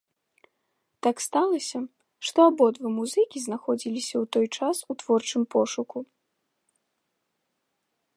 Так 1.07 1.15
сталася, 1.25 1.79
што 2.29 2.39
абодва 2.51 2.87
музыкі 2.99 3.37
знаходзіліся 3.43 4.15
ў 4.23 4.31
той 4.37 4.47
час 4.61 4.77
у 4.95 4.97
творчым 5.03 5.43
пошуку. 5.57 5.97